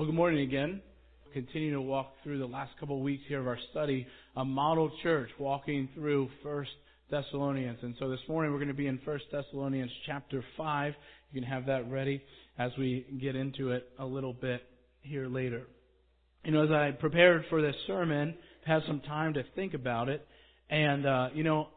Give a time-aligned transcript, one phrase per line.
[0.00, 0.80] Well, good morning again.
[1.34, 4.90] Continue to walk through the last couple of weeks here of our study, a model
[5.02, 6.70] church, walking through First
[7.10, 7.80] Thessalonians.
[7.82, 10.94] And so this morning we're going to be in First Thessalonians chapter five.
[11.30, 12.22] You can have that ready
[12.58, 14.62] as we get into it a little bit
[15.02, 15.64] here later.
[16.46, 20.26] You know, as I prepared for this sermon, had some time to think about it,
[20.70, 21.68] and uh, you know,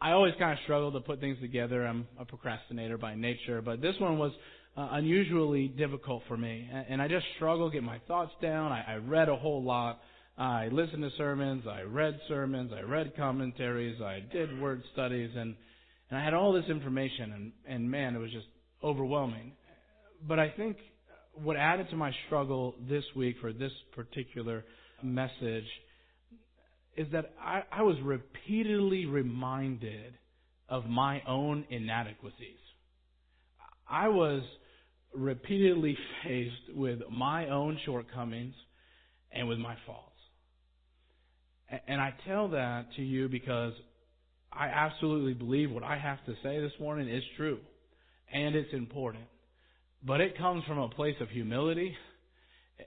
[0.00, 1.86] I always kind of struggle to put things together.
[1.86, 4.32] I'm a procrastinator by nature, but this one was
[4.78, 8.70] uh, unusually difficult for me, and I just struggled to get my thoughts down.
[8.70, 9.98] I, I read a whole lot.
[10.36, 11.64] I listened to sermons.
[11.68, 12.70] I read sermons.
[12.72, 14.00] I read commentaries.
[14.00, 15.56] I did word studies, and
[16.10, 18.46] and I had all this information, and and man, it was just
[18.84, 19.52] overwhelming.
[20.28, 20.76] But I think
[21.34, 24.64] what added to my struggle this week for this particular
[25.02, 25.66] message
[26.96, 30.14] is that I, I was repeatedly reminded
[30.68, 32.60] of my own inadequacies.
[33.90, 34.42] I was
[35.14, 38.54] repeatedly faced with my own shortcomings
[39.32, 40.04] and with my faults.
[41.86, 43.72] And I tell that to you because
[44.52, 47.58] I absolutely believe what I have to say this morning is true
[48.32, 49.24] and it's important.
[50.02, 51.94] But it comes from a place of humility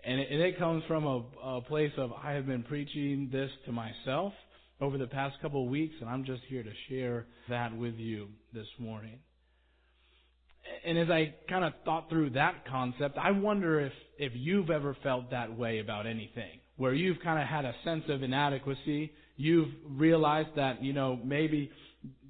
[0.04, 4.34] and it, comes from a, a place of I have been preaching this to myself
[4.80, 8.30] over the past couple of weeks, and I'm just here to share that with you
[8.54, 9.20] this morning.
[10.86, 14.95] And as I kind of thought through that concept, I wonder if, if you've ever
[15.04, 19.12] felt that way about anything, where you've kind of had a sense of inadequacy.
[19.38, 21.72] You've realized that, you know, maybe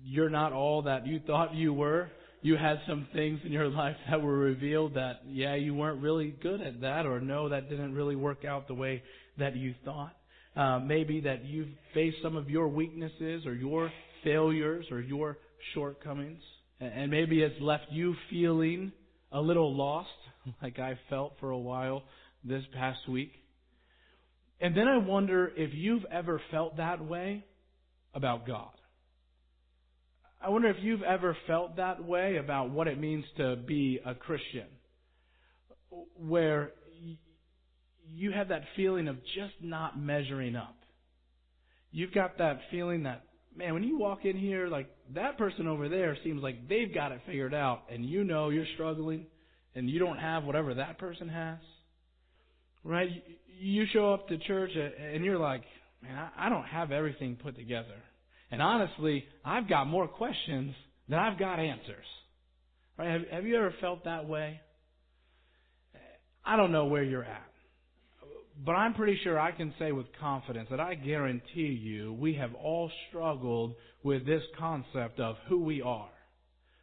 [0.03, 2.09] you're not all that you thought you were,
[2.41, 6.33] you had some things in your life that were revealed that, yeah, you weren't really
[6.41, 9.03] good at that, or no, that didn't really work out the way
[9.37, 10.15] that you thought.
[10.55, 13.89] Uh, maybe that you've faced some of your weaknesses or your
[14.23, 15.37] failures or your
[15.73, 16.41] shortcomings,
[16.81, 18.91] and maybe it's left you feeling
[19.31, 20.09] a little lost,
[20.61, 22.03] like I felt for a while
[22.43, 23.31] this past week.
[24.59, 27.43] And then I wonder if you've ever felt that way
[28.13, 28.71] about God.
[30.43, 34.15] I wonder if you've ever felt that way about what it means to be a
[34.15, 34.65] Christian,
[36.15, 36.71] where
[38.07, 40.75] you have that feeling of just not measuring up.
[41.91, 43.23] You've got that feeling that,
[43.55, 47.11] man, when you walk in here, like that person over there seems like they've got
[47.11, 49.25] it figured out, and you know you're struggling,
[49.75, 51.59] and you don't have whatever that person has.
[52.83, 53.09] Right?
[53.59, 55.63] You show up to church and you're like,
[56.01, 57.95] man, I don't have everything put together.
[58.49, 60.73] And honestly, I've got more questions
[61.07, 62.05] than I've got answers.
[62.97, 63.11] Right?
[63.11, 64.59] Have, have you ever felt that way?
[66.43, 67.50] I don't know where you're at.
[68.63, 72.53] But I'm pretty sure I can say with confidence that I guarantee you we have
[72.55, 76.09] all struggled with this concept of who we are,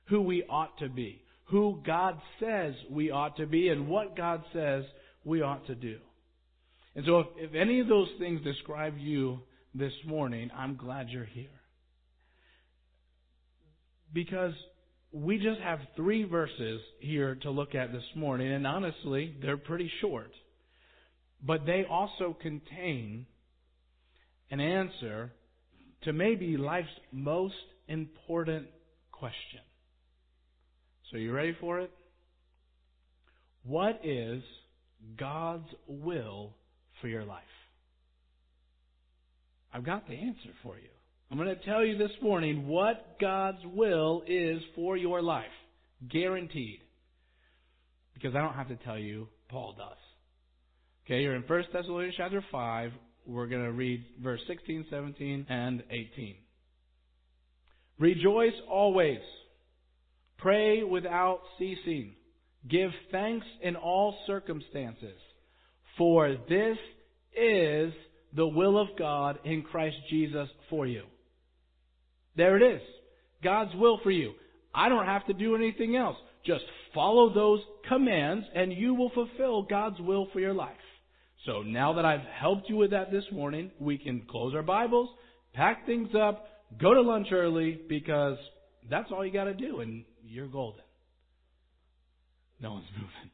[0.06, 4.42] who we ought to be, who God says we ought to be, and what God
[4.52, 4.84] says
[5.24, 5.98] we ought to do.
[6.94, 9.40] And so if, if any of those things describe you
[9.74, 11.48] this morning, I'm glad you're here
[14.12, 14.52] because
[15.12, 19.90] we just have three verses here to look at this morning, and honestly, they're pretty
[20.00, 20.30] short.
[21.44, 23.26] But they also contain
[24.50, 25.32] an answer
[26.02, 27.54] to maybe life's most
[27.86, 28.66] important
[29.12, 29.60] question.
[31.10, 31.90] So, you ready for it?
[33.64, 34.42] What is
[35.18, 36.54] God's will
[37.00, 37.42] for your life?
[39.72, 40.88] I've got the answer for you.
[41.30, 45.44] I'm going to tell you this morning what God's will is for your life.
[46.10, 46.80] Guaranteed.
[48.14, 49.96] Because I don't have to tell you, Paul does.
[51.08, 52.92] Okay, you're in 1 Thessalonians chapter 5.
[53.24, 56.34] We're going to read verse 16, 17, and 18.
[57.98, 59.20] Rejoice always.
[60.36, 62.12] Pray without ceasing.
[62.68, 65.16] Give thanks in all circumstances.
[65.96, 66.76] For this
[67.34, 67.94] is
[68.36, 71.04] the will of God in Christ Jesus for you.
[72.36, 72.82] There it is.
[73.42, 74.34] God's will for you.
[74.74, 76.18] I don't have to do anything else.
[76.44, 76.64] Just
[76.94, 80.76] follow those commands and you will fulfill God's will for your life.
[81.46, 85.08] So now that I've helped you with that this morning, we can close our Bibles,
[85.54, 86.46] pack things up,
[86.80, 88.36] go to lunch early because
[88.90, 90.82] that's all you got to do and you're golden.
[92.60, 93.30] No one's moving.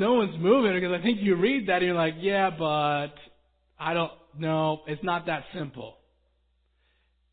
[0.00, 3.14] No one's moving because I think you read that and you're like, yeah, but
[3.78, 4.80] I don't know.
[4.86, 5.98] It's not that simple.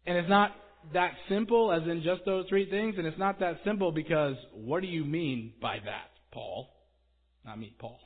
[0.06, 0.51] And it's not
[0.94, 4.81] that simple as in just those three things, and it's not that simple because what
[4.81, 6.68] do you mean by that, Paul?
[7.45, 8.00] Not me, Paul.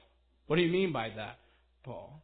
[0.47, 1.39] What do you mean by that,
[1.83, 2.21] Paul?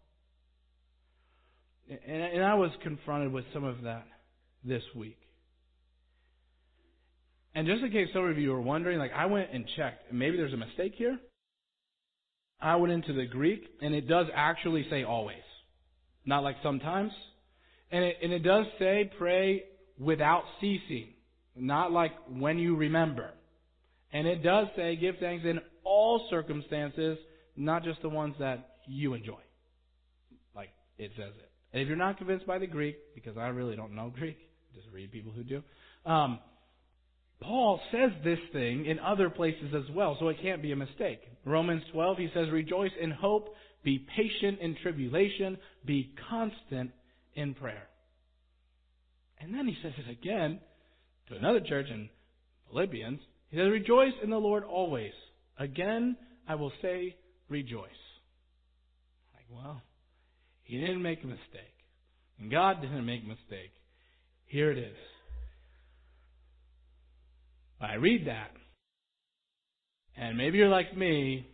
[1.89, 4.06] And, and I was confronted with some of that
[4.63, 5.18] this week.
[7.53, 10.18] And just in case some of you are wondering, like I went and checked, and
[10.18, 11.18] maybe there's a mistake here.
[12.62, 15.44] I went into the Greek, and it does actually say always,
[16.25, 17.12] not like sometimes.
[17.91, 19.63] And it, and it does say pray
[20.00, 21.09] without ceasing,
[21.56, 23.31] not like when you remember.
[24.13, 27.18] And it does say give thanks in all circumstances,
[27.61, 29.39] not just the ones that you enjoy.
[30.55, 31.51] Like it says it.
[31.73, 34.37] And if you're not convinced by the Greek, because I really don't know Greek,
[34.75, 35.63] just read people who do.
[36.05, 36.39] Um,
[37.41, 41.21] Paul says this thing in other places as well, so it can't be a mistake.
[41.43, 46.91] Romans 12, he says, Rejoice in hope, be patient in tribulation, be constant
[47.33, 47.87] in prayer.
[49.39, 50.59] And then he says it again
[51.29, 52.09] to another church in
[52.69, 53.19] Philippians.
[53.49, 55.13] He says, Rejoice in the Lord always.
[55.57, 56.17] Again,
[56.47, 57.15] I will say,
[57.51, 57.83] Rejoice.
[59.36, 59.81] Like, well,
[60.63, 61.75] he didn't make a mistake.
[62.39, 63.71] And God didn't make a mistake.
[64.45, 64.95] Here it is.
[67.81, 68.51] I read that.
[70.15, 71.45] And maybe you're like me,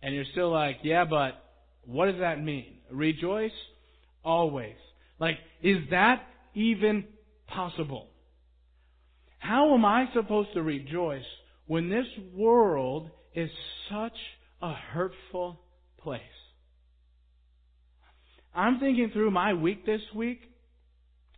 [0.00, 1.32] and you're still like, yeah, but
[1.84, 2.78] what does that mean?
[2.88, 3.50] Rejoice
[4.24, 4.76] always.
[5.18, 6.22] Like, is that
[6.54, 7.04] even
[7.48, 8.06] possible?
[9.40, 11.24] How am I supposed to rejoice
[11.66, 12.06] when this
[12.36, 13.50] world is
[13.90, 14.12] such
[14.62, 15.60] a hurtful
[15.98, 16.20] place?
[18.54, 20.40] I'm thinking through my week this week,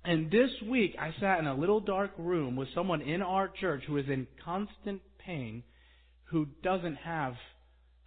[0.05, 3.85] and this week I sat in a little dark room with someone in our church
[3.87, 5.63] who is in constant pain
[6.25, 7.35] who doesn't have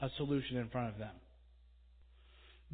[0.01, 1.13] a solution in front of them.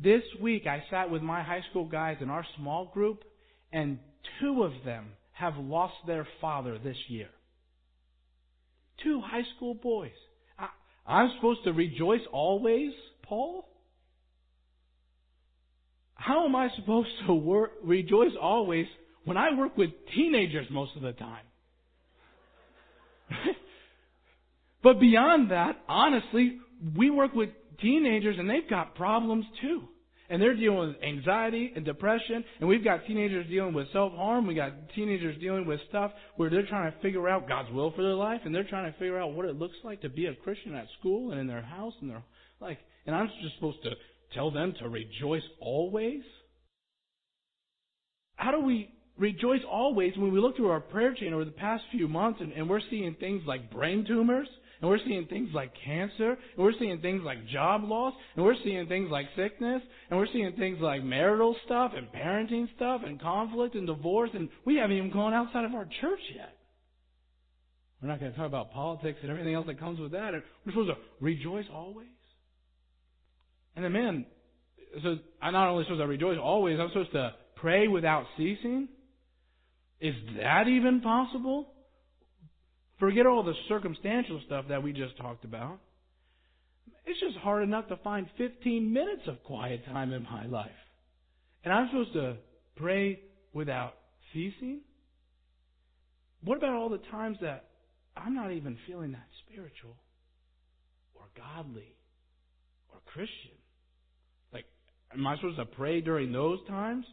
[0.02, 3.24] This week I sat with my high school guys in our small group,
[3.72, 4.00] and
[4.40, 7.30] two of them have lost their father this year.
[9.04, 10.12] Two high school boys.
[11.06, 12.92] I'm supposed to rejoice always,
[13.24, 13.68] Paul?
[16.16, 18.86] How am I supposed to work, rejoice always
[19.26, 21.46] when I work with teenagers most of the time?
[24.84, 26.60] but beyond that, honestly,
[26.96, 27.50] we work with
[27.82, 29.88] teenagers and they've got problems too.
[30.32, 34.56] And they're dealing with anxiety and depression, and we've got teenagers dealing with self-harm, we
[34.56, 38.14] got teenagers dealing with stuff where they're trying to figure out God's will for their
[38.14, 40.74] life, and they're trying to figure out what it looks like to be a Christian
[40.74, 42.24] at school and in their house and their,
[42.62, 43.92] like, and I'm just supposed to
[44.34, 46.22] tell them to rejoice always?
[48.36, 51.84] How do we rejoice always when we look through our prayer chain over the past
[51.92, 54.48] few months and, and we're seeing things like brain tumors,
[54.82, 58.56] and we're seeing things like cancer, and we're seeing things like job loss, and we're
[58.64, 63.22] seeing things like sickness, and we're seeing things like marital stuff and parenting stuff and
[63.22, 66.58] conflict and divorce, and we haven't even gone outside of our church yet.
[68.02, 70.34] We're not going to talk about politics and everything else that comes with that.
[70.66, 72.08] We're supposed to rejoice always.
[73.76, 74.26] And then, man,
[75.04, 78.88] so I'm not only supposed to rejoice always, I'm supposed to pray without ceasing.
[80.00, 81.71] Is that even possible?
[83.02, 85.80] Forget all the circumstantial stuff that we just talked about.
[87.04, 90.70] It's just hard enough to find 15 minutes of quiet time in my life.
[91.64, 92.38] And I'm supposed to
[92.76, 93.20] pray
[93.54, 93.96] without
[94.32, 94.82] ceasing?
[96.44, 97.66] What about all the times that
[98.16, 99.96] I'm not even feeling that spiritual
[101.16, 101.96] or godly
[102.94, 103.58] or Christian?
[104.54, 104.66] Like,
[105.12, 107.06] am I supposed to pray during those times?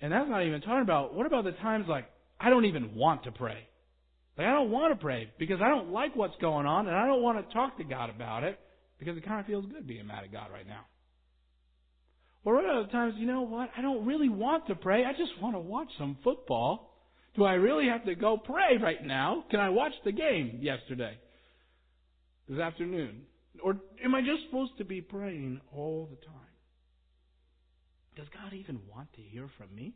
[0.00, 2.06] And that's not even talking about, what about the times like,
[2.40, 3.68] I don't even want to pray?
[4.36, 7.06] Like, I don't want to pray because I don't like what's going on and I
[7.06, 8.58] don't want to talk to God about it
[8.98, 10.84] because it kind of feels good being mad at God right now.
[12.44, 13.70] Or about times, you know what?
[13.76, 15.04] I don't really want to pray.
[15.04, 16.92] I just want to watch some football.
[17.34, 19.44] Do I really have to go pray right now?
[19.50, 21.18] Can I watch the game yesterday?
[22.48, 23.22] This afternoon?
[23.64, 26.34] Or am I just supposed to be praying all the time?
[28.16, 29.94] Does God even want to hear from me?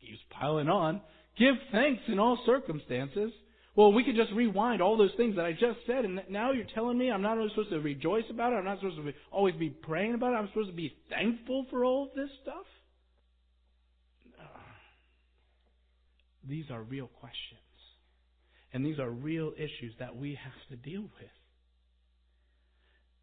[0.00, 1.00] He's piling on.
[1.38, 3.32] Give thanks in all circumstances.
[3.76, 6.66] Well, we could just rewind all those things that I just said, and now you're
[6.74, 9.14] telling me I'm not only supposed to rejoice about it, I'm not supposed to be,
[9.30, 12.66] always be praying about it, I'm supposed to be thankful for all of this stuff?
[16.48, 17.60] These are real questions.
[18.72, 21.30] And these are real issues that we have to deal with.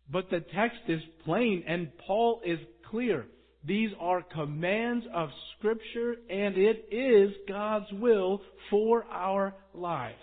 [0.09, 3.25] But the text is plain and Paul is clear.
[3.65, 10.15] These are commands of Scripture and it is God's will for our lives.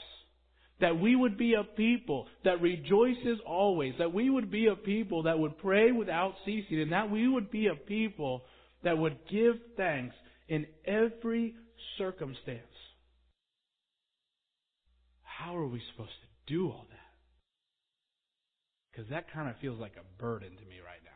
[0.81, 3.95] That we would be a people that rejoices always.
[3.99, 6.81] That we would be a people that would pray without ceasing.
[6.81, 8.43] And that we would be a people
[8.83, 10.15] that would give thanks
[10.49, 11.55] in every
[11.97, 12.61] circumstance.
[15.23, 16.99] How are we supposed to do all that?
[18.91, 21.11] Because that kind of feels like a burden to me right now.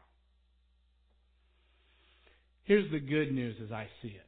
[2.68, 4.26] Here's the good news as I see it.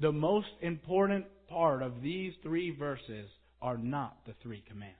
[0.00, 3.28] The most important part of these three verses
[3.60, 4.96] are not the three commands.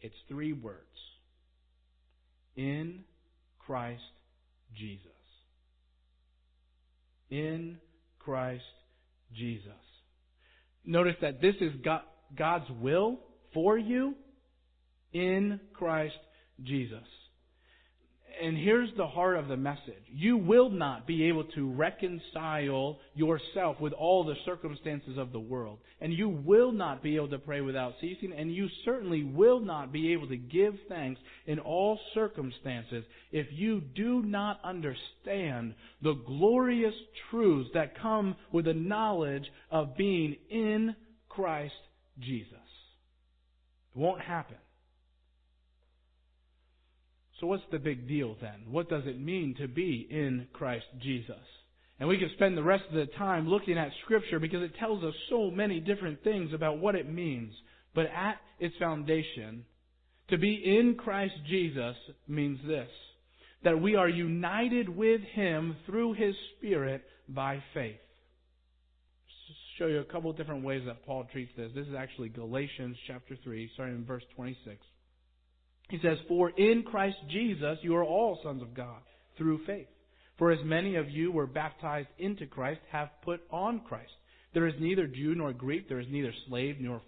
[0.00, 0.78] It's three words.
[2.54, 3.00] In
[3.66, 4.00] Christ
[4.76, 5.06] Jesus.
[7.28, 7.78] In
[8.20, 8.62] Christ
[9.34, 9.72] Jesus.
[10.84, 11.72] Notice that this is
[12.36, 13.18] God's will
[13.52, 14.14] for you
[15.12, 16.14] in Christ
[16.62, 17.08] Jesus.
[18.42, 20.02] And here's the heart of the message.
[20.12, 25.78] You will not be able to reconcile yourself with all the circumstances of the world.
[26.00, 28.32] And you will not be able to pray without ceasing.
[28.36, 33.80] And you certainly will not be able to give thanks in all circumstances if you
[33.80, 36.94] do not understand the glorious
[37.30, 40.96] truths that come with the knowledge of being in
[41.28, 41.74] Christ
[42.18, 42.48] Jesus.
[43.94, 44.56] It won't happen.
[47.42, 48.70] So what's the big deal then?
[48.70, 51.42] What does it mean to be in Christ Jesus?
[51.98, 55.02] And we could spend the rest of the time looking at Scripture because it tells
[55.02, 57.52] us so many different things about what it means.
[57.96, 59.64] But at its foundation,
[60.30, 61.96] to be in Christ Jesus
[62.28, 62.88] means this
[63.64, 67.98] that we are united with Him through His Spirit by faith.
[69.48, 71.72] Just show you a couple different ways that Paul treats this.
[71.74, 74.78] This is actually Galatians chapter 3, starting in verse 26.
[75.92, 79.02] He says, For in Christ Jesus you are all sons of God
[79.36, 79.88] through faith.
[80.38, 84.10] For as many of you were baptized into Christ have put on Christ.
[84.54, 87.02] There is neither Jew nor Greek, there is neither slave nor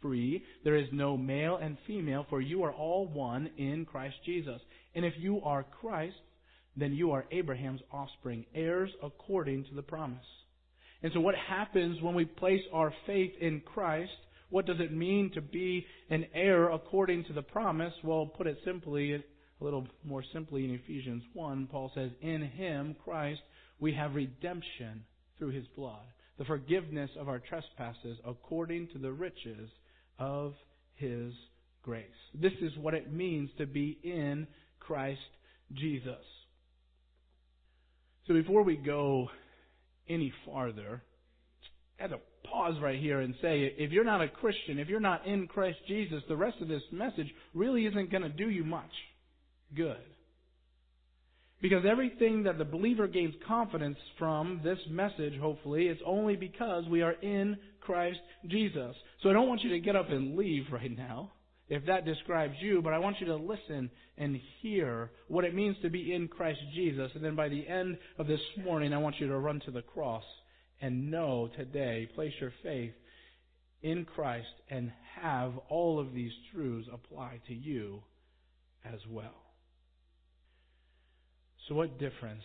[0.00, 4.62] free, there is no male and female, for you are all one in Christ Jesus.
[4.94, 6.16] And if you are Christ,
[6.74, 10.24] then you are Abraham's offspring, heirs according to the promise.
[11.02, 14.10] And so what happens when we place our faith in Christ
[14.52, 17.94] what does it mean to be an heir according to the promise?
[18.04, 19.20] Well, put it simply, a
[19.64, 23.40] little more simply in Ephesians 1, Paul says, In him, Christ,
[23.80, 25.04] we have redemption
[25.38, 26.04] through his blood,
[26.38, 29.70] the forgiveness of our trespasses according to the riches
[30.18, 30.52] of
[30.96, 31.32] his
[31.82, 32.04] grace.
[32.34, 34.46] This is what it means to be in
[34.80, 35.20] Christ
[35.72, 36.24] Jesus.
[38.26, 39.30] So before we go
[40.10, 41.02] any farther,
[41.96, 42.18] have to
[42.52, 45.78] pause right here and say, if you're not a Christian, if you're not in Christ
[45.88, 48.90] Jesus, the rest of this message really isn't going to do you much
[49.74, 49.96] good.
[51.62, 57.02] Because everything that the believer gains confidence from this message, hopefully, it's only because we
[57.02, 58.18] are in Christ
[58.48, 58.94] Jesus.
[59.22, 61.30] So I don't want you to get up and leave right now,
[61.68, 65.76] if that describes you, but I want you to listen and hear what it means
[65.82, 67.12] to be in Christ Jesus.
[67.14, 69.82] And then by the end of this morning, I want you to run to the
[69.82, 70.24] cross
[70.82, 72.92] and know today, place your faith
[73.82, 78.02] in Christ and have all of these truths apply to you
[78.84, 79.42] as well.
[81.68, 82.42] So, what difference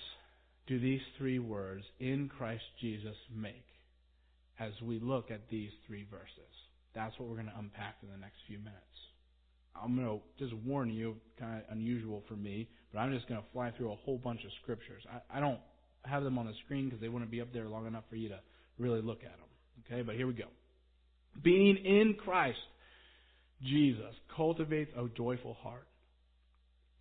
[0.67, 3.65] do these three words, in Christ Jesus, make
[4.59, 6.53] as we look at these three verses?
[6.93, 8.75] That's what we're going to unpack in the next few minutes.
[9.75, 13.39] I'm going to just warn you, kind of unusual for me, but I'm just going
[13.39, 15.03] to fly through a whole bunch of scriptures.
[15.11, 15.59] I, I don't
[16.05, 18.29] have them on the screen because they wouldn't be up there long enough for you
[18.29, 18.39] to
[18.77, 19.47] really look at them.
[19.85, 20.45] Okay, but here we go.
[21.43, 22.57] Being in Christ,
[23.63, 25.87] Jesus cultivates a joyful heart.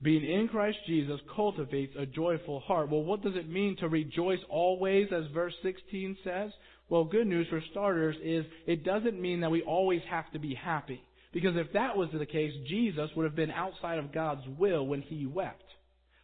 [0.03, 2.91] Being in Christ Jesus cultivates a joyful heart.
[2.91, 6.51] Well, what does it mean to rejoice always, as verse 16 says?
[6.89, 10.55] Well, good news for starters is it doesn't mean that we always have to be
[10.55, 11.03] happy.
[11.33, 15.03] Because if that was the case, Jesus would have been outside of God's will when
[15.03, 15.65] he wept.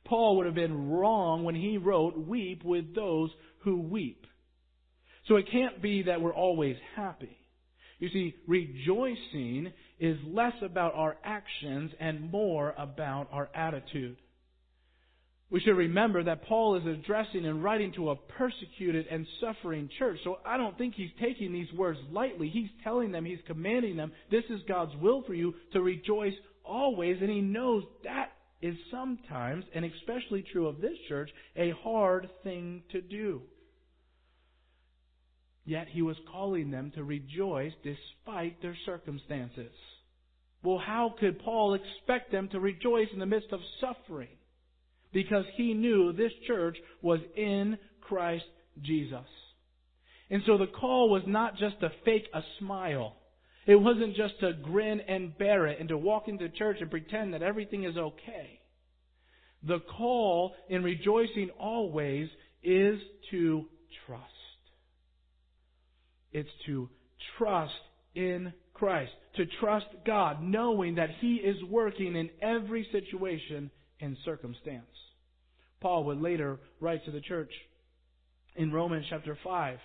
[0.04, 3.30] Paul would have been wrong when he wrote, Weep with those
[3.60, 4.26] who weep.
[5.28, 7.36] So it can't be that we're always happy.
[7.98, 14.16] You see, rejoicing is less about our actions and more about our attitude.
[15.50, 20.18] We should remember that Paul is addressing and writing to a persecuted and suffering church.
[20.24, 22.48] So I don't think he's taking these words lightly.
[22.48, 26.32] He's telling them, he's commanding them, this is God's will for you to rejoice
[26.64, 27.18] always.
[27.20, 28.32] And he knows that
[28.62, 33.42] is sometimes, and especially true of this church, a hard thing to do.
[35.64, 39.72] Yet he was calling them to rejoice despite their circumstances.
[40.62, 44.36] Well, how could Paul expect them to rejoice in the midst of suffering?
[45.12, 48.44] Because he knew this church was in Christ
[48.80, 49.26] Jesus.
[50.30, 53.16] And so the call was not just to fake a smile.
[53.66, 57.34] It wasn't just to grin and bear it and to walk into church and pretend
[57.34, 58.60] that everything is okay.
[59.62, 62.28] The call in rejoicing always
[62.64, 62.98] is
[63.30, 63.66] to
[64.06, 64.24] trust.
[66.32, 66.88] It's to
[67.38, 67.72] trust
[68.14, 74.86] in Christ, to trust God, knowing that He is working in every situation and circumstance.
[75.80, 77.52] Paul would later write to the church
[78.56, 79.78] in Romans chapter 5.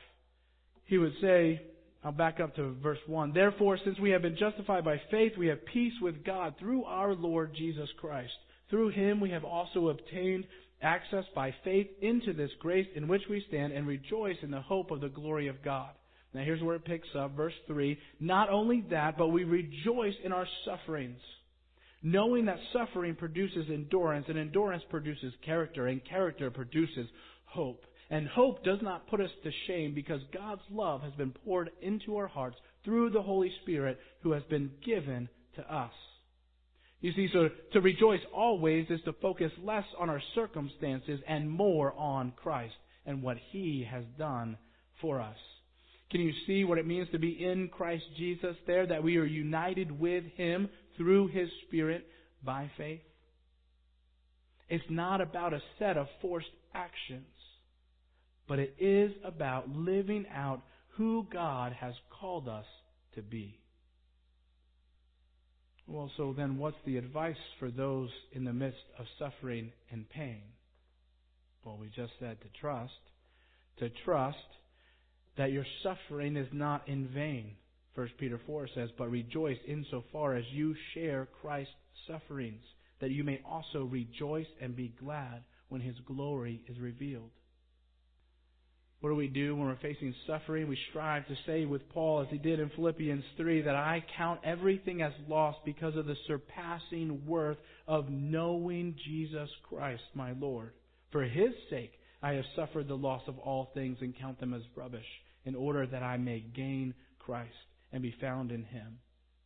[0.86, 1.62] He would say,
[2.08, 3.34] I'll back up to verse 1.
[3.34, 7.14] Therefore, since we have been justified by faith, we have peace with God through our
[7.14, 8.32] Lord Jesus Christ.
[8.70, 10.46] Through him we have also obtained
[10.82, 14.90] access by faith into this grace in which we stand and rejoice in the hope
[14.90, 15.90] of the glory of God.
[16.34, 18.00] Now here's where it picks up, verse 3.
[18.22, 21.20] Not only that, but we rejoice in our sufferings,
[22.02, 27.10] knowing that suffering produces endurance, and endurance produces character, and character produces
[27.48, 27.84] hope.
[28.10, 32.16] And hope does not put us to shame because God's love has been poured into
[32.18, 35.92] our hearts through the Holy Spirit who has been given to us.
[37.02, 41.94] You see, so to rejoice always is to focus less on our circumstances and more
[41.94, 42.74] on Christ
[43.06, 44.58] and what He has done
[45.02, 45.38] for us.
[46.10, 48.88] Can you see what it means to be in Christ Jesus there?
[48.88, 52.08] That we are united with Him through His Spirit
[52.44, 53.02] by faith?
[54.70, 57.28] It's not about a set of forced actions,
[58.48, 60.62] but it is about living out
[60.96, 62.66] who God has called us
[63.16, 63.60] to be.
[65.88, 70.42] Well, so then what's the advice for those in the midst of suffering and pain?
[71.64, 72.92] Well, we just said to trust.
[73.80, 74.38] To trust
[75.38, 77.52] that your suffering is not in vain.
[77.96, 81.74] 1 Peter 4 says, But rejoice insofar as you share Christ's
[82.08, 82.64] sufferings,
[83.00, 87.30] that you may also rejoice and be glad when his glory is revealed.
[89.00, 90.68] What do we do when we're facing suffering?
[90.68, 94.40] We strive to say with Paul, as he did in Philippians 3, that I count
[94.44, 100.72] everything as lost because of the surpassing worth of knowing Jesus Christ, my Lord.
[101.12, 101.92] For his sake,
[102.24, 105.06] I have suffered the loss of all things and count them as rubbish,
[105.46, 107.54] in order that I may gain Christ
[107.92, 108.98] and be found in him,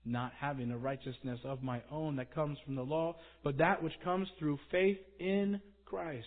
[0.05, 3.99] not having a righteousness of my own that comes from the law, but that which
[4.01, 6.25] comes through faith in Christ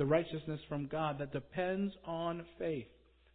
[0.00, 2.86] the righteousness from God that depends on faith,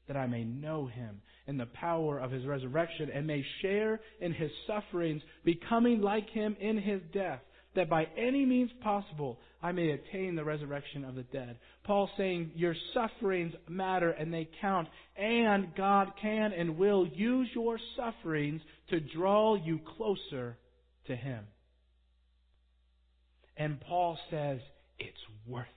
[0.07, 4.33] that I may know him in the power of his resurrection and may share in
[4.33, 7.41] his sufferings, becoming like him in his death,
[7.75, 11.59] that by any means possible I may attain the resurrection of the dead.
[11.83, 17.77] Paul saying your sufferings matter and they count, and God can and will use your
[17.95, 20.57] sufferings to draw you closer
[21.05, 21.43] to him.
[23.55, 24.61] And Paul says
[24.97, 25.67] it's worth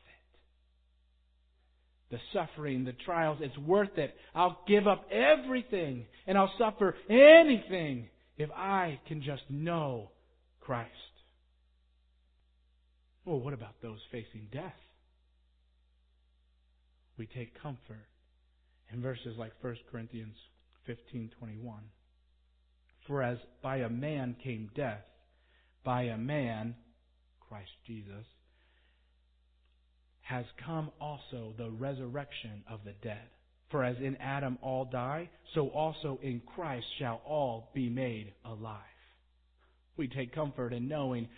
[2.10, 4.14] the suffering, the trials, it's worth it.
[4.34, 10.10] I'll give up everything and I'll suffer anything if I can just know
[10.60, 10.90] Christ.
[13.24, 14.72] Well, what about those facing death?
[17.18, 18.06] We take comfort
[18.92, 20.36] in verses like 1 Corinthians
[20.86, 21.90] 15:21.
[23.06, 25.04] For as by a man came death,
[25.84, 26.76] by a man,
[27.40, 28.26] Christ Jesus,
[30.28, 33.28] has come also the resurrection of the dead.
[33.70, 38.82] For as in Adam all die, so also in Christ shall all be made alive.
[39.96, 41.28] We take comfort in knowing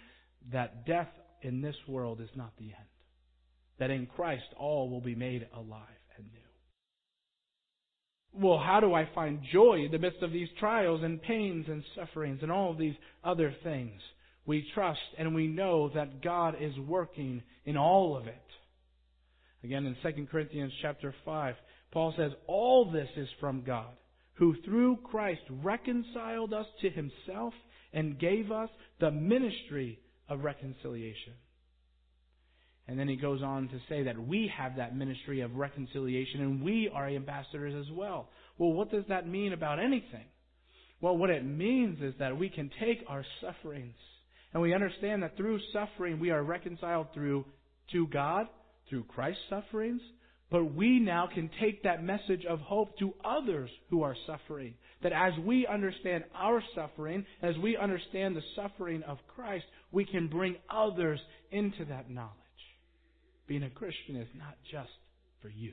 [0.53, 1.09] that death
[1.43, 2.75] in this world is not the end.
[3.79, 6.41] That in Christ all will be made alive and new.
[8.33, 11.85] Well, how do I find joy in the midst of these trials and pains and
[11.95, 14.01] sufferings and all these other things?
[14.47, 18.35] We trust and we know that God is working in all of it.
[19.63, 21.55] Again, in 2 Corinthians chapter 5,
[21.93, 23.93] Paul says, All this is from God,
[24.35, 27.53] who through Christ reconciled us to himself
[27.93, 28.71] and gave us
[29.01, 31.35] the ministry of reconciliation.
[32.89, 36.63] And then he goes on to say that we have that ministry of reconciliation and
[36.63, 38.29] we are ambassadors as well.
[38.59, 40.25] Well, what does that mean about anything?
[41.01, 43.95] Well, what it means is that we can take our sufferings
[44.53, 47.45] and we understand that through suffering we are reconciled through
[47.93, 48.49] to God
[48.91, 50.03] through Christ's sufferings,
[50.51, 54.75] but we now can take that message of hope to others who are suffering.
[55.03, 60.27] That as we understand our suffering, as we understand the suffering of Christ, we can
[60.27, 61.21] bring others
[61.53, 62.35] into that knowledge.
[63.47, 64.91] Being a Christian is not just
[65.41, 65.73] for you.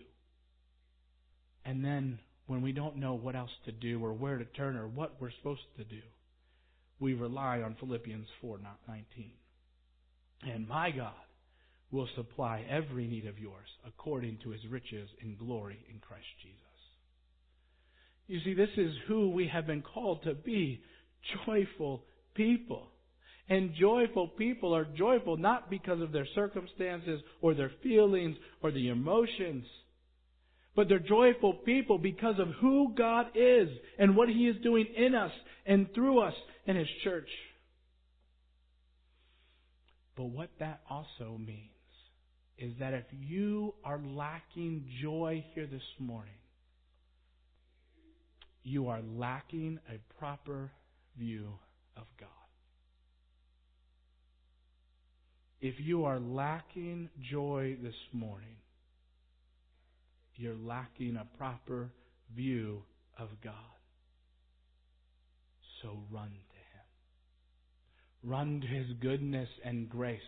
[1.65, 4.88] And then when we don't know what else to do or where to turn or
[4.88, 6.01] what we're supposed to do,
[6.99, 9.32] we rely on Philippians 4:19.
[10.43, 11.13] And my God
[11.91, 16.62] will supply every need of yours according to his riches in glory in Christ Jesus.
[18.28, 20.82] You see, this is who we have been called to be
[21.45, 22.04] joyful
[22.36, 22.89] people.
[23.50, 28.89] And joyful people are joyful not because of their circumstances or their feelings or the
[28.89, 29.65] emotions,
[30.76, 35.15] but they're joyful people because of who God is and what He is doing in
[35.15, 35.32] us
[35.65, 36.34] and through us
[36.65, 37.30] in His church.
[40.17, 41.76] But what that also means
[42.58, 46.34] is that if you are lacking joy here this morning,
[48.63, 50.72] you are lacking a proper
[51.17, 51.48] view
[51.96, 52.28] of God.
[55.62, 58.58] If you are lacking joy this morning,
[60.36, 61.89] you're lacking a proper
[62.36, 62.84] view
[63.17, 63.54] of God.
[65.82, 66.86] So run to Him.
[68.24, 70.20] Run to His goodness and grace.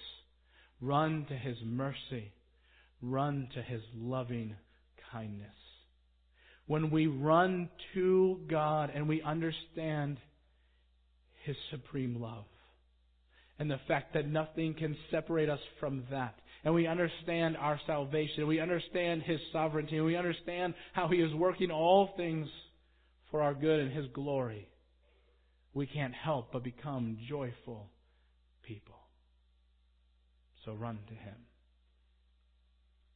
[0.82, 2.32] Run to His mercy.
[3.02, 4.56] Run to His loving
[5.12, 5.56] kindness.
[6.68, 10.18] When we run to God and we understand
[11.44, 12.46] His supreme love
[13.58, 18.48] and the fact that nothing can separate us from that, and we understand our salvation,
[18.48, 22.48] we understand His sovereignty, and we understand how He is working all things
[23.32, 24.68] for our good and His glory,
[25.74, 27.90] we can't help but become joyful
[28.64, 28.99] people.
[30.70, 31.36] So run to Him.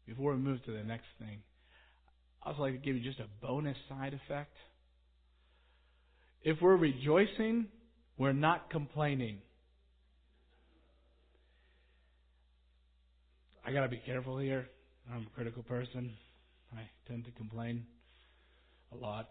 [0.07, 1.37] Before we move to the next thing,
[2.41, 4.55] I'd also like to give you just a bonus side effect.
[6.41, 7.67] If we're rejoicing,
[8.17, 9.37] we're not complaining.
[13.63, 14.67] I gotta be careful here.
[15.13, 16.11] I'm a critical person.
[16.75, 17.85] I tend to complain
[18.91, 19.27] a lot.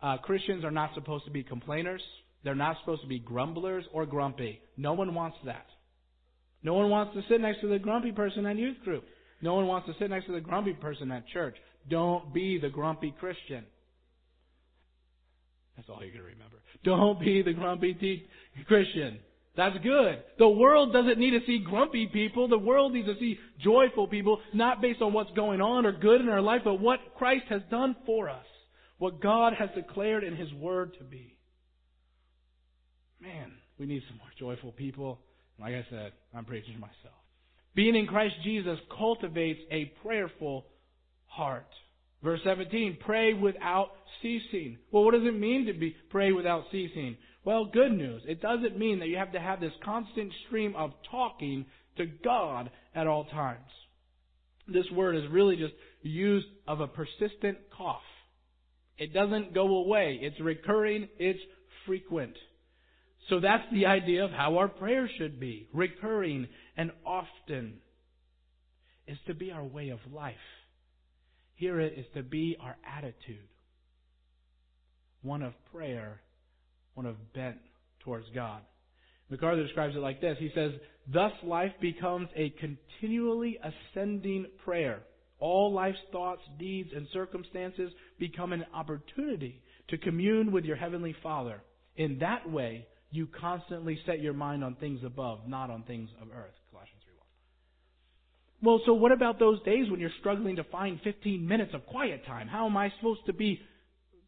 [0.00, 2.02] Uh, Christians are not supposed to be complainers.
[2.44, 4.60] They're not supposed to be grumblers or grumpy.
[4.76, 5.66] No one wants that.
[6.62, 9.04] No one wants to sit next to the grumpy person at youth group.
[9.40, 11.56] No one wants to sit next to the grumpy person at church.
[11.90, 13.64] Don't be the grumpy Christian.
[15.76, 16.58] That's all you're to remember.
[16.84, 18.26] Don't be the grumpy te-
[18.66, 19.18] Christian.
[19.56, 20.22] That's good.
[20.38, 22.48] The world doesn't need to see grumpy people.
[22.48, 26.20] The world needs to see joyful people, not based on what's going on or good
[26.20, 28.46] in our life, but what Christ has done for us.
[28.98, 31.36] What God has declared in His Word to be.
[33.20, 35.18] Man, we need some more joyful people.
[35.60, 37.14] Like I said, I'm preaching to myself.
[37.74, 40.66] Being in Christ Jesus cultivates a prayerful
[41.26, 41.68] heart.
[42.22, 43.88] Verse 17, pray without
[44.20, 44.78] ceasing.
[44.90, 47.16] Well, what does it mean to be pray without ceasing?
[47.44, 48.22] Well, good news.
[48.26, 52.70] It doesn't mean that you have to have this constant stream of talking to God
[52.94, 53.58] at all times.
[54.68, 58.00] This word is really just used of a persistent cough.
[58.98, 60.20] It doesn't go away.
[60.22, 61.08] It's recurring.
[61.18, 61.40] It's
[61.86, 62.36] frequent.
[63.28, 65.68] So that's the idea of how our prayer should be.
[65.72, 67.74] Recurring and often
[69.06, 70.34] is to be our way of life.
[71.54, 73.48] Here it is to be our attitude.
[75.22, 76.20] One of prayer
[76.94, 77.58] one of bent
[78.00, 78.62] towards God.
[79.30, 80.36] MacArthur describes it like this.
[80.38, 80.72] He says,
[81.12, 85.00] Thus life becomes a continually ascending prayer.
[85.38, 91.62] All life's thoughts, deeds, and circumstances become an opportunity to commune with your Heavenly Father.
[91.96, 96.28] In that way, you constantly set your mind on things above, not on things of
[96.28, 96.54] earth.
[96.70, 98.66] Colossians 3.1.
[98.66, 102.24] Well, so what about those days when you're struggling to find 15 minutes of quiet
[102.26, 102.48] time?
[102.48, 103.60] How am I supposed to be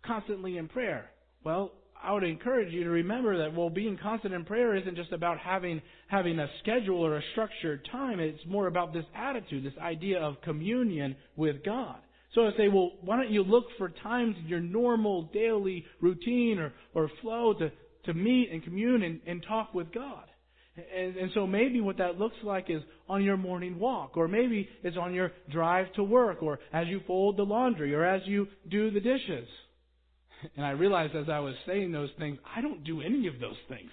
[0.07, 1.11] constantly in prayer?
[1.45, 5.13] Well, I would encourage you to remember that well, being constant in prayer isn't just
[5.13, 8.21] about having having a schedule or a structured time.
[8.21, 11.97] It's more about this attitude, this idea of communion with God.
[12.35, 16.59] So I say, well, why don't you look for times in your normal daily routine
[16.59, 17.71] or, or flow to,
[18.07, 20.25] to meet and commune and, and talk with God?
[20.77, 24.69] And, and so maybe what that looks like is on your morning walk, or maybe
[24.83, 28.49] it's on your drive to work, or as you fold the laundry, or as you
[28.69, 29.47] do the dishes.
[30.57, 33.57] And I realized as I was saying those things, I don't do any of those
[33.69, 33.91] things.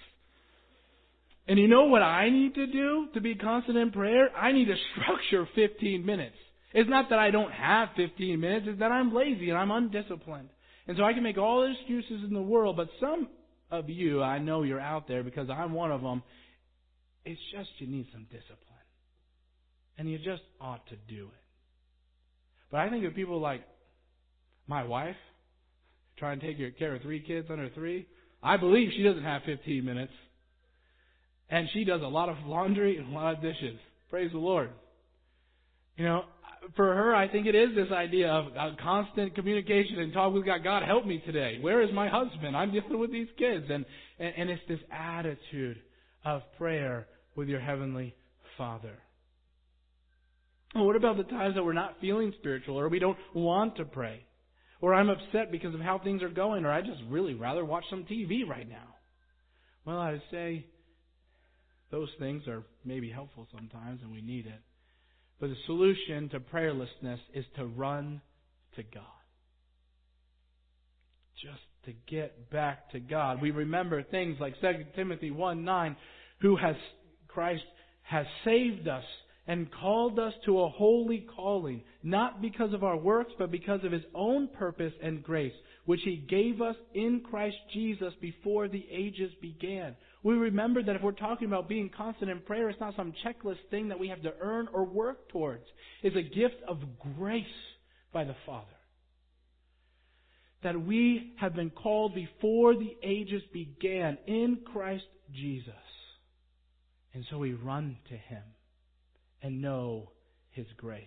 [1.48, 4.34] And you know what I need to do to be constant in prayer?
[4.36, 6.36] I need to structure 15 minutes.
[6.74, 10.48] It's not that I don't have 15 minutes, it's that I'm lazy and I'm undisciplined.
[10.88, 13.28] And so I can make all the excuses in the world, but some
[13.72, 16.22] of you, I know you're out there because I'm one of them.
[17.24, 18.58] It's just you need some discipline.
[19.98, 21.42] And you just ought to do it.
[22.70, 23.62] But I think of people like
[24.66, 25.16] my wife,
[26.18, 28.06] try and take care of three kids under three.
[28.42, 30.12] I believe she doesn't have 15 minutes.
[31.50, 33.78] And she does a lot of laundry and a lot of dishes.
[34.10, 34.70] Praise the Lord.
[35.96, 36.24] You know,
[36.76, 40.46] for her, I think it is this idea of uh, constant communication and talk with
[40.46, 40.62] God.
[40.64, 41.58] God, help me today.
[41.60, 42.56] Where is my husband?
[42.56, 43.66] I'm dealing with these kids.
[43.68, 43.84] And,
[44.18, 45.78] and, and it's this attitude
[46.24, 48.14] of prayer with your Heavenly
[48.56, 48.98] Father.
[50.74, 53.84] Well, what about the times that we're not feeling spiritual or we don't want to
[53.84, 54.24] pray?
[54.80, 57.84] Or I'm upset because of how things are going, or I just really rather watch
[57.88, 58.96] some TV right now.
[59.84, 60.66] Well, I would say
[61.90, 64.60] those things are maybe helpful sometimes and we need it.
[65.42, 68.20] But the solution to prayerlessness is to run
[68.76, 69.02] to God.
[71.42, 73.42] Just to get back to God.
[73.42, 75.96] We remember things like 2 Timothy 1 9,
[76.42, 76.76] who has,
[77.26, 77.64] Christ
[78.02, 79.02] has saved us
[79.48, 83.90] and called us to a holy calling, not because of our works, but because of
[83.90, 85.52] His own purpose and grace,
[85.86, 89.96] which He gave us in Christ Jesus before the ages began.
[90.22, 93.58] We remember that if we're talking about being constant in prayer, it's not some checklist
[93.70, 95.64] thing that we have to earn or work towards.
[96.02, 96.78] It's a gift of
[97.18, 97.44] grace
[98.12, 98.66] by the Father.
[100.62, 105.04] That we have been called before the ages began in Christ
[105.34, 105.72] Jesus.
[107.14, 108.42] And so we run to Him
[109.42, 110.12] and know
[110.52, 111.04] His grace.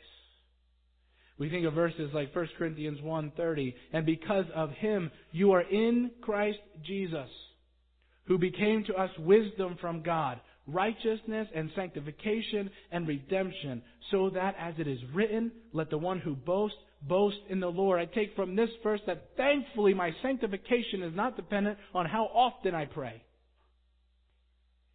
[1.37, 6.11] We think of verses like 1 Corinthians 1.30, and because of Him you are in
[6.21, 7.29] Christ Jesus,
[8.27, 14.73] who became to us wisdom from God, righteousness and sanctification and redemption, so that as
[14.77, 17.99] it is written, let the one who boasts boast in the Lord.
[17.99, 22.73] I take from this verse that thankfully my sanctification is not dependent on how often
[22.73, 23.21] I pray.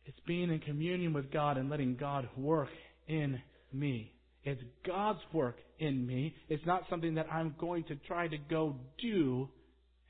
[0.07, 2.69] It's being in communion with God and letting God work
[3.07, 3.41] in
[3.73, 4.13] me.
[4.43, 6.35] It's God's work in me.
[6.49, 9.49] It's not something that I'm going to try to go do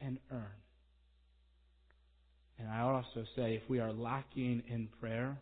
[0.00, 0.59] and earn.
[3.00, 5.34] Also say if we are lacking in prayer,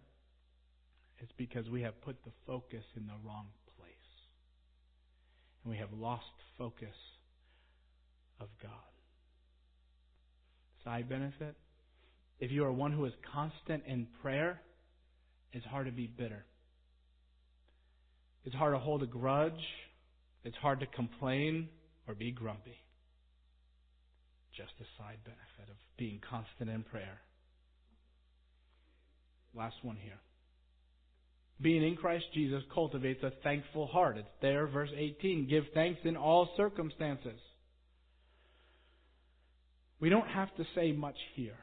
[1.18, 3.90] it's because we have put the focus in the wrong place.
[5.64, 6.22] And we have lost
[6.56, 6.94] focus
[8.40, 8.70] of God.
[10.84, 11.56] Side benefit?
[12.38, 14.60] If you are one who is constant in prayer,
[15.52, 16.44] it's hard to be bitter.
[18.44, 19.52] It's hard to hold a grudge.
[20.44, 21.68] It's hard to complain
[22.06, 22.78] or be grumpy.
[24.56, 27.18] Just a side benefit of being constant in prayer.
[29.54, 30.18] Last one here.
[31.60, 34.16] Being in Christ Jesus cultivates a thankful heart.
[34.16, 35.48] It's there, verse 18.
[35.48, 37.40] Give thanks in all circumstances.
[40.00, 41.58] We don't have to say much here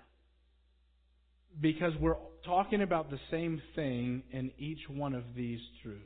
[1.61, 6.01] because we're talking about the same thing in each one of these truths.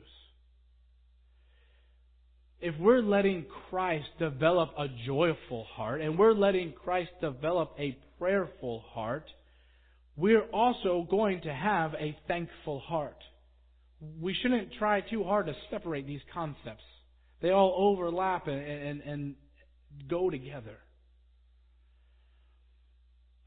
[2.60, 8.84] If we're letting Christ develop a joyful heart and we're letting Christ develop a prayerful
[8.92, 9.24] heart,
[10.16, 13.16] we're also going to have a thankful heart.
[14.20, 16.84] We shouldn't try too hard to separate these concepts.
[17.40, 19.34] They all overlap and, and, and
[20.08, 20.76] go together.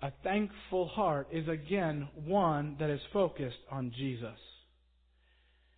[0.02, 4.38] A thankful heart is again one that is focused on Jesus.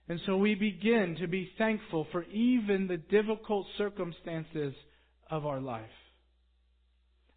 [0.08, 4.74] And so we begin to be thankful for even the difficult circumstances
[5.30, 5.84] of our life,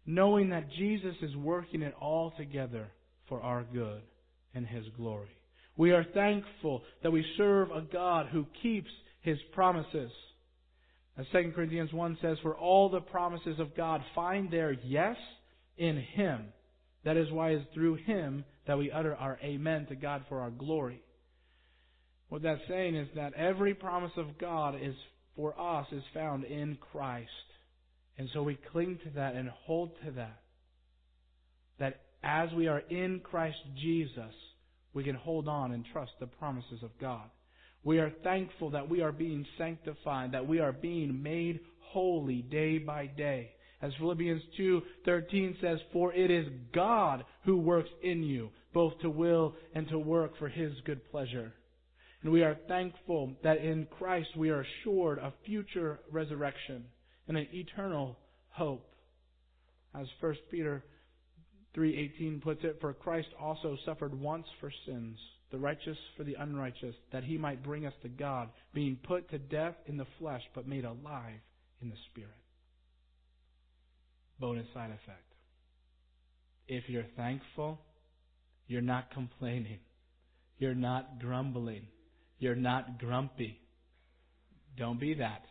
[0.05, 2.87] knowing that Jesus is working it all together
[3.29, 4.01] for our good
[4.53, 5.29] and His glory.
[5.77, 8.89] We are thankful that we serve a God who keeps
[9.21, 10.11] His promises.
[11.17, 15.15] As 2 Corinthians 1 says, For all the promises of God find their yes
[15.77, 16.47] in Him.
[17.05, 20.51] That is why it's through Him that we utter our amen to God for our
[20.51, 21.01] glory.
[22.29, 24.95] What that's saying is that every promise of God is
[25.35, 27.29] for us is found in Christ.
[28.17, 30.41] And so we cling to that and hold to that.
[31.79, 34.33] That as we are in Christ Jesus,
[34.93, 37.29] we can hold on and trust the promises of God.
[37.83, 42.77] We are thankful that we are being sanctified, that we are being made holy day
[42.77, 43.51] by day.
[43.81, 49.55] As Philippians 2:13 says, "For it is God who works in you, both to will
[49.73, 51.53] and to work for his good pleasure."
[52.21, 56.91] And we are thankful that in Christ we are assured of future resurrection
[57.29, 58.93] and an eternal hope.
[59.93, 60.83] As 1 Peter
[61.73, 65.19] 3:18 puts it, "For Christ also suffered once for sins,
[65.51, 69.39] the righteous for the unrighteous, that he might bring us to God, being put to
[69.39, 71.39] death in the flesh, but made alive
[71.81, 72.33] in the spirit."
[74.39, 75.33] bonus side effect.
[76.67, 77.79] If you're thankful,
[78.67, 79.79] you're not complaining.
[80.57, 81.87] You're not grumbling.
[82.37, 83.59] You're not grumpy.
[84.77, 85.43] Don't be that.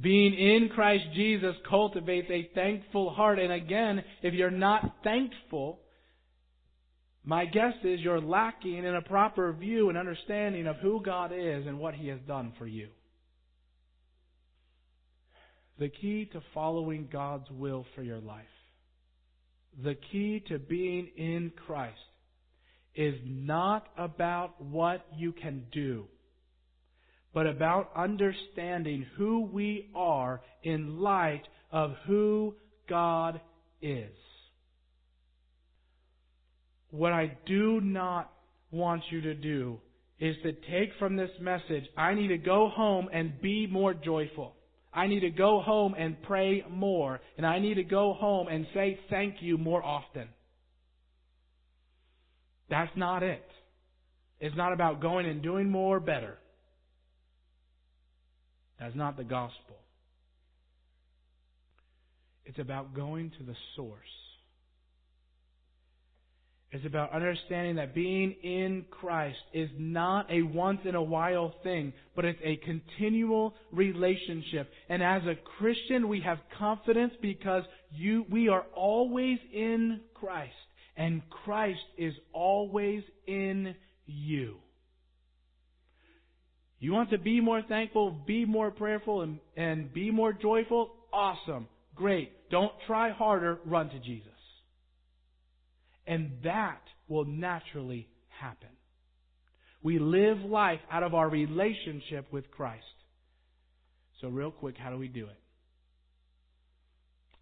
[0.00, 3.38] Being in Christ Jesus cultivates a thankful heart.
[3.38, 5.80] And again, if you're not thankful,
[7.24, 11.66] my guess is you're lacking in a proper view and understanding of who God is
[11.66, 12.88] and what He has done for you.
[15.78, 18.44] The key to following God's will for your life,
[19.82, 21.98] the key to being in Christ,
[22.94, 26.06] is not about what you can do,
[27.36, 32.54] but about understanding who we are in light of who
[32.88, 33.42] God
[33.82, 34.16] is.
[36.88, 38.32] What I do not
[38.70, 39.78] want you to do
[40.18, 44.54] is to take from this message, I need to go home and be more joyful.
[44.94, 47.20] I need to go home and pray more.
[47.36, 50.28] And I need to go home and say thank you more often.
[52.70, 53.44] That's not it.
[54.40, 56.38] It's not about going and doing more better.
[58.78, 59.76] That's not the gospel.
[62.44, 63.98] It's about going to the source.
[66.72, 71.92] It's about understanding that being in Christ is not a once in a while thing,
[72.14, 74.68] but it's a continual relationship.
[74.88, 77.62] And as a Christian, we have confidence because
[77.92, 80.52] you, we are always in Christ.
[80.96, 83.74] And Christ is always in
[84.06, 84.56] you.
[86.78, 90.92] You want to be more thankful, be more prayerful, and, and be more joyful?
[91.12, 91.68] Awesome.
[91.94, 92.50] Great.
[92.50, 93.58] Don't try harder.
[93.64, 94.28] Run to Jesus.
[96.06, 98.08] And that will naturally
[98.40, 98.68] happen.
[99.82, 102.84] We live life out of our relationship with Christ.
[104.20, 105.38] So, real quick, how do we do it?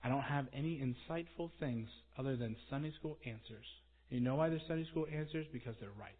[0.03, 3.65] I don't have any insightful things other than Sunday school answers.
[4.11, 5.47] You know why they're Sunday school answers?
[5.53, 6.13] Because they're right.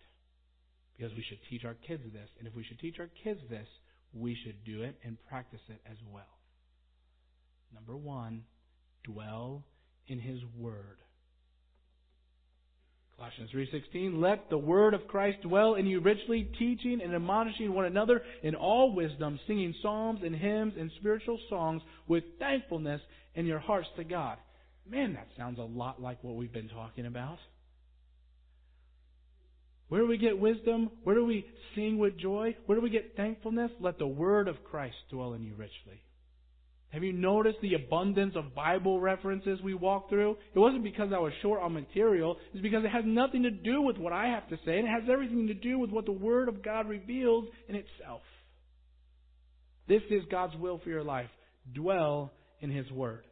[0.97, 2.29] Because we should teach our kids this.
[2.39, 3.67] And if we should teach our kids this,
[4.13, 6.23] we should do it and practice it as well.
[7.75, 8.45] Number one,
[9.05, 9.65] dwell
[10.07, 10.99] in His Word.
[13.17, 17.85] Colossians 3:16 Let the word of Christ dwell in you richly teaching and admonishing one
[17.85, 23.01] another in all wisdom singing psalms and hymns and spiritual songs with thankfulness
[23.35, 24.39] in your hearts to God.
[24.89, 27.39] Man, that sounds a lot like what we've been talking about.
[29.89, 30.91] Where do we get wisdom?
[31.05, 32.57] Where do we sing with joy?
[32.67, 33.71] Where do we get thankfulness?
[33.81, 36.03] Let the word of Christ dwell in you richly.
[36.95, 40.37] Have you noticed the abundance of Bible references we walk through?
[40.55, 42.37] It wasn't because I was short on material.
[42.53, 44.91] It's because it has nothing to do with what I have to say, and it
[44.93, 48.23] has everything to do with what the Word of God reveals in itself.
[49.89, 51.31] This is God's will for your life.
[51.75, 53.25] Dwell in His Word.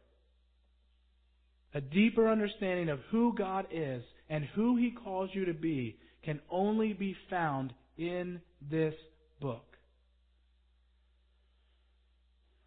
[1.73, 6.39] A deeper understanding of who God is and who He calls you to be can
[6.49, 8.93] only be found in this
[9.41, 9.63] book.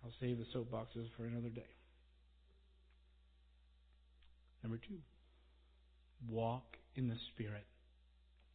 [0.05, 1.67] I'll save the soapboxes for another day.
[4.63, 4.99] Number two,
[6.29, 7.65] walk in the Spirit.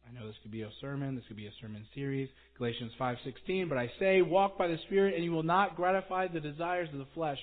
[0.08, 3.68] I know this could be a sermon, this could be a sermon series, Galatians 5:16,
[3.68, 6.98] but I say walk by the Spirit and you will not gratify the desires of
[6.98, 7.38] the flesh.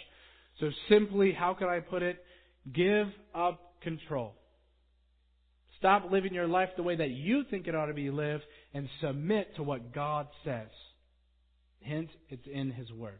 [0.59, 2.23] So simply, how can I put it?
[2.73, 4.35] Give up control.
[5.79, 8.87] Stop living your life the way that you think it ought to be lived and
[9.01, 10.67] submit to what God says.
[11.79, 13.19] Hint, it's in His Word.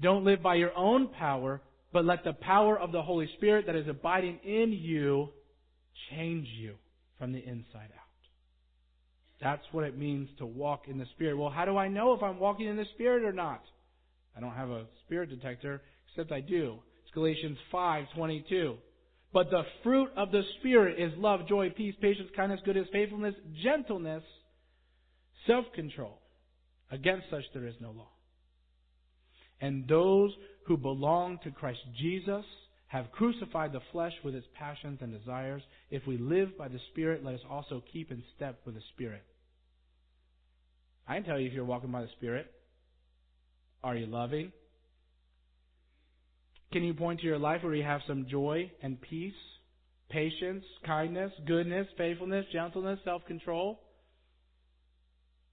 [0.00, 1.60] Don't live by your own power,
[1.92, 5.30] but let the power of the Holy Spirit that is abiding in you
[6.10, 6.74] change you
[7.18, 8.04] from the inside out.
[9.40, 11.36] That's what it means to walk in the Spirit.
[11.36, 13.62] Well, how do I know if I'm walking in the Spirit or not?
[14.36, 16.78] I don't have a spirit detector, except I do.
[17.02, 18.76] It's Galatians 5:22.
[19.34, 24.22] But the fruit of the Spirit is love, joy, peace, patience, kindness, goodness, faithfulness, gentleness,
[25.48, 26.20] self-control.
[26.92, 28.10] Against such there is no law.
[29.60, 30.30] And those
[30.66, 32.44] who belong to Christ Jesus
[32.86, 35.62] have crucified the flesh with its passions and desires.
[35.90, 39.24] If we live by the Spirit, let us also keep in step with the Spirit.
[41.08, 42.46] I can tell you if you're walking by the Spirit.
[43.82, 44.52] Are you loving?
[46.74, 49.32] Can you point to your life where you have some joy and peace,
[50.08, 53.78] patience, kindness, goodness, faithfulness, gentleness, self control?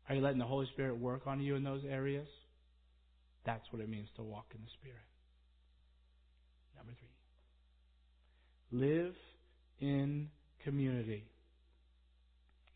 [0.09, 2.27] Are you letting the Holy Spirit work on you in those areas?
[3.45, 4.97] That's what it means to walk in the Spirit.
[6.75, 6.93] Number
[8.71, 8.79] three.
[8.79, 9.13] Live
[9.79, 10.27] in
[10.63, 11.23] community.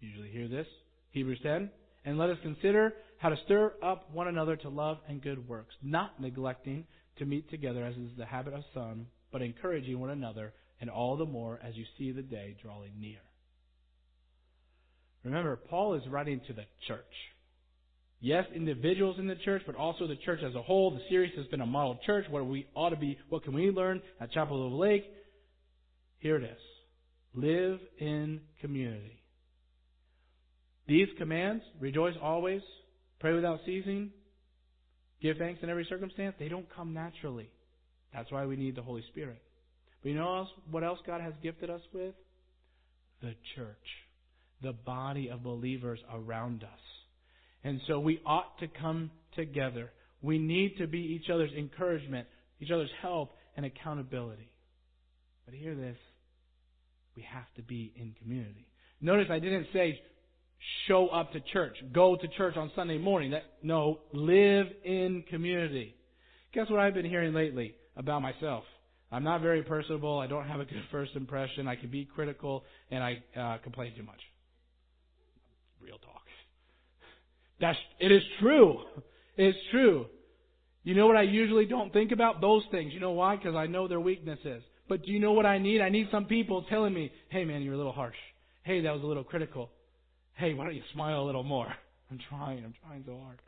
[0.02, 0.68] You Usually hear this.
[1.10, 1.72] Hebrews 10.
[2.06, 5.74] And let us consider how to stir up one another to love and good works,
[5.82, 6.86] not neglecting
[7.18, 11.18] to meet together as is the habit of some, but encouraging one another, and all
[11.18, 13.20] the more as you see the day drawing near.
[15.24, 17.00] Remember, Paul is writing to the church.
[18.20, 20.92] Yes, individuals in the church, but also the church as a whole.
[20.92, 22.26] The series has been a model church.
[22.30, 25.04] What we ought to be, what can we learn at Chapel of Lake?
[26.20, 26.58] Here it is.
[27.34, 29.22] Live in community.
[30.88, 32.62] These commands, rejoice always,
[33.20, 34.12] pray without ceasing,
[35.26, 37.50] give thanks in every circumstance, they don't come naturally.
[38.14, 39.42] That's why we need the Holy Spirit.
[40.02, 42.14] But you know what else God has gifted us with?
[43.22, 43.88] The church.
[44.62, 46.80] The body of believers around us.
[47.64, 49.92] And so we ought to come together.
[50.22, 52.28] We need to be each other's encouragement,
[52.60, 54.52] each other's help, and accountability.
[55.46, 55.98] But hear this
[57.16, 58.68] we have to be in community.
[59.02, 60.00] Notice I didn't say
[60.88, 63.32] show up to church, go to church on Sunday morning.
[63.32, 65.96] That, no, live in community.
[66.54, 68.64] Guess what I've been hearing lately about myself?
[69.12, 70.20] I'm not very personable.
[70.20, 71.68] I don't have a good first impression.
[71.68, 74.20] I can be critical, and I uh, complain too much.
[75.82, 76.24] real talk.
[77.60, 78.80] That's, it is true.
[79.38, 80.08] It's true.
[80.84, 82.42] You know what I usually don't think about?
[82.42, 82.94] Those things.
[82.94, 83.36] You know why?
[83.36, 84.62] Because I know their weaknesses.
[84.88, 85.82] But do you know what I need?
[85.82, 88.16] I need some people telling me, hey man, you're a little harsh.
[88.64, 89.72] Hey, that was a little critical.
[90.36, 91.68] Hey, why don't you smile a little more?
[92.12, 92.64] I'm trying.
[92.64, 93.40] I'm trying so hard.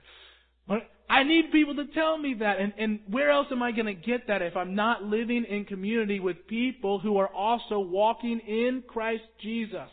[0.67, 2.59] But I need people to tell me that.
[2.59, 5.65] And, and where else am I going to get that if I'm not living in
[5.65, 9.89] community with people who are also walking in Christ Jesus?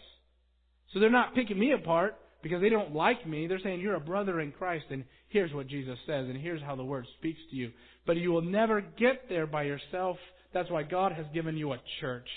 [0.92, 3.47] So they're not picking me apart because they don't like me.
[3.47, 6.76] They're saying, You're a brother in Christ, and here's what Jesus says, and here's how
[6.76, 7.70] the Word speaks to you.
[8.07, 10.16] But you will never get there by yourself.
[10.53, 12.28] That's why God has given you a church.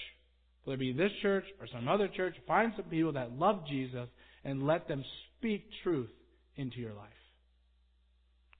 [0.63, 4.07] Whether it be this church or some other church, find some people that love Jesus
[4.47, 5.03] and let them
[5.37, 6.09] speak truth
[6.55, 7.09] into your life.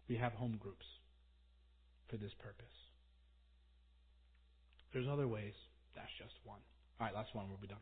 [0.10, 0.86] We have home groups
[2.10, 2.66] for this purpose.
[4.94, 5.54] There's other ways.
[5.96, 6.60] That's just one.
[7.00, 7.48] All right, last one.
[7.48, 7.78] We'll be done.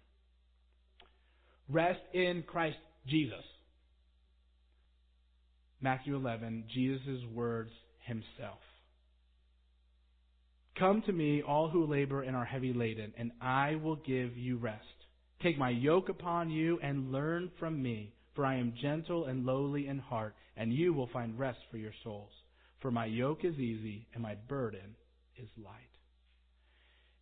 [1.68, 2.78] Rest in Christ
[3.08, 3.44] Jesus.
[5.82, 8.60] Matthew 11, Jesus' words himself.
[10.78, 14.58] Come to me, all who labor and are heavy laden, and I will give you
[14.58, 14.84] rest.
[15.42, 19.88] Take my yoke upon you and learn from me, for I am gentle and lowly
[19.88, 22.32] in heart, and you will find rest for your souls.
[22.82, 24.96] For my yoke is easy and my burden
[25.38, 25.74] is light.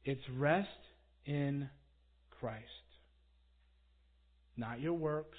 [0.04, 0.68] It's rest
[1.26, 1.70] in
[2.40, 2.64] Christ.
[4.58, 5.38] Not your works.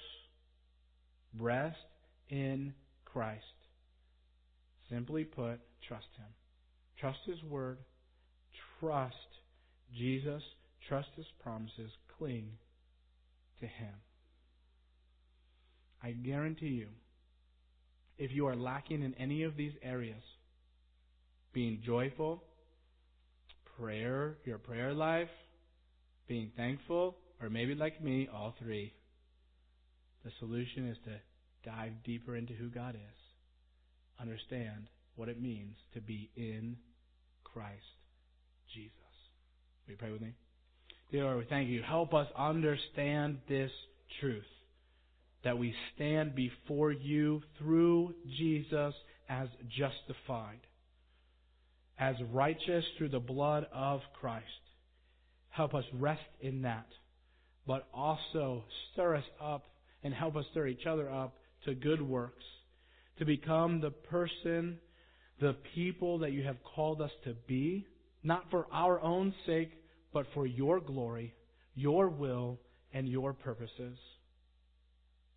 [1.39, 1.77] Rest
[2.29, 2.73] in
[3.05, 3.43] Christ.
[4.89, 6.27] Simply put, trust Him.
[6.99, 7.77] Trust His Word.
[8.79, 9.15] Trust
[9.95, 10.41] Jesus.
[10.87, 11.91] Trust His promises.
[12.17, 12.49] Cling
[13.59, 13.93] to Him.
[16.03, 16.87] I guarantee you,
[18.17, 20.21] if you are lacking in any of these areas,
[21.53, 22.43] being joyful,
[23.77, 25.29] prayer, your prayer life,
[26.27, 28.93] being thankful, or maybe like me, all three,
[30.23, 33.19] the solution is to dive deeper into who God is,
[34.19, 36.77] understand what it means to be in
[37.43, 37.81] Christ
[38.73, 38.91] Jesus.
[39.85, 40.33] Will you pray with me?
[41.11, 41.83] Dear Lord, we thank you.
[41.83, 43.71] Help us understand this
[44.19, 44.43] truth
[45.43, 48.93] that we stand before you through Jesus
[49.29, 49.47] as
[49.77, 50.59] justified,
[51.99, 54.45] as righteous through the blood of Christ.
[55.49, 56.87] Help us rest in that,
[57.67, 59.63] but also stir us up
[60.03, 61.35] and help us stir each other up
[61.65, 62.43] to good works,
[63.19, 64.79] to become the person,
[65.39, 67.85] the people that you have called us to be,
[68.23, 69.71] not for our own sake,
[70.15, 71.33] but for your glory,
[71.75, 72.57] your will,
[72.93, 73.97] and your purposes.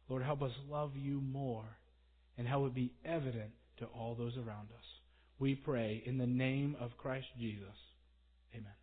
[0.08, 1.64] Lord, help us love you more
[2.38, 3.50] and help it be evident
[3.80, 4.84] to all those around us.
[5.40, 7.74] We pray in the name of Christ Jesus.
[8.54, 8.77] Amen.